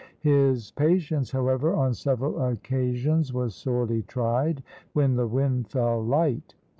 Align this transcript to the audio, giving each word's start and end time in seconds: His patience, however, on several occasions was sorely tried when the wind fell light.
His 0.21 0.71
patience, 0.71 1.29
however, 1.29 1.75
on 1.75 1.93
several 1.93 2.41
occasions 2.43 3.31
was 3.33 3.53
sorely 3.53 4.01
tried 4.01 4.63
when 4.93 5.13
the 5.15 5.27
wind 5.27 5.69
fell 5.69 6.03
light. 6.03 6.55